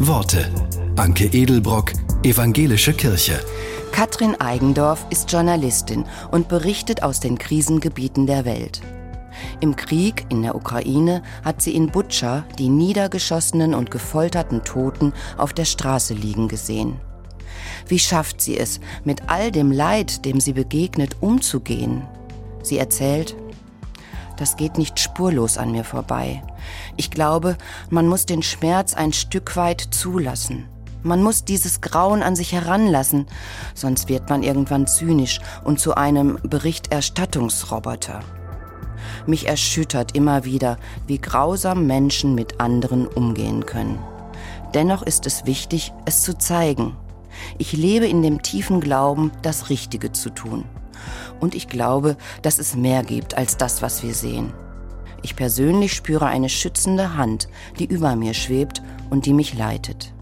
Worte. 0.00 0.52
Anke 0.96 1.24
Edelbrock, 1.32 1.92
Evangelische 2.22 2.92
Kirche. 2.92 3.40
Katrin 3.92 4.38
Eigendorf 4.38 5.06
ist 5.08 5.32
Journalistin 5.32 6.04
und 6.30 6.48
berichtet 6.48 7.02
aus 7.02 7.18
den 7.18 7.38
Krisengebieten 7.38 8.26
der 8.26 8.44
Welt. 8.44 8.82
Im 9.60 9.74
Krieg 9.74 10.26
in 10.28 10.42
der 10.42 10.54
Ukraine 10.54 11.22
hat 11.42 11.62
sie 11.62 11.74
in 11.74 11.86
Butscha 11.86 12.44
die 12.58 12.68
niedergeschossenen 12.68 13.72
und 13.74 13.90
gefolterten 13.90 14.64
Toten 14.64 15.14
auf 15.38 15.54
der 15.54 15.64
Straße 15.64 16.12
liegen 16.12 16.48
gesehen. 16.48 17.00
Wie 17.88 17.98
schafft 17.98 18.42
sie 18.42 18.58
es, 18.58 18.80
mit 19.04 19.30
all 19.30 19.50
dem 19.50 19.72
Leid, 19.72 20.26
dem 20.26 20.40
sie 20.40 20.52
begegnet, 20.52 21.16
umzugehen? 21.20 22.02
Sie 22.62 22.76
erzählt, 22.76 23.34
das 24.36 24.56
geht 24.56 24.78
nicht 24.78 25.00
spurlos 25.00 25.58
an 25.58 25.72
mir 25.72 25.84
vorbei. 25.84 26.42
Ich 26.96 27.10
glaube, 27.10 27.56
man 27.90 28.08
muss 28.08 28.26
den 28.26 28.42
Schmerz 28.42 28.94
ein 28.94 29.12
Stück 29.12 29.56
weit 29.56 29.80
zulassen. 29.80 30.68
Man 31.02 31.22
muss 31.22 31.44
dieses 31.44 31.80
Grauen 31.80 32.22
an 32.22 32.34
sich 32.34 32.52
heranlassen, 32.52 33.26
sonst 33.74 34.08
wird 34.08 34.28
man 34.28 34.42
irgendwann 34.42 34.86
zynisch 34.86 35.40
und 35.62 35.78
zu 35.78 35.94
einem 35.94 36.38
Berichterstattungsroboter. 36.42 38.20
Mich 39.26 39.46
erschüttert 39.46 40.16
immer 40.16 40.44
wieder, 40.44 40.78
wie 41.06 41.18
grausam 41.18 41.86
Menschen 41.86 42.34
mit 42.34 42.60
anderen 42.60 43.06
umgehen 43.06 43.66
können. 43.66 43.98
Dennoch 44.74 45.02
ist 45.02 45.26
es 45.26 45.46
wichtig, 45.46 45.92
es 46.04 46.22
zu 46.22 46.36
zeigen. 46.36 46.96
Ich 47.58 47.72
lebe 47.72 48.06
in 48.06 48.22
dem 48.22 48.42
tiefen 48.42 48.80
Glauben, 48.80 49.32
das 49.42 49.70
Richtige 49.70 50.12
zu 50.12 50.30
tun. 50.30 50.64
Und 51.40 51.54
ich 51.54 51.68
glaube, 51.68 52.16
dass 52.42 52.58
es 52.58 52.74
mehr 52.74 53.02
gibt 53.02 53.36
als 53.36 53.56
das, 53.56 53.82
was 53.82 54.02
wir 54.02 54.14
sehen. 54.14 54.52
Ich 55.22 55.36
persönlich 55.36 55.92
spüre 55.92 56.26
eine 56.26 56.48
schützende 56.48 57.16
Hand, 57.16 57.48
die 57.78 57.86
über 57.86 58.16
mir 58.16 58.34
schwebt 58.34 58.82
und 59.10 59.26
die 59.26 59.32
mich 59.32 59.54
leitet. 59.54 60.12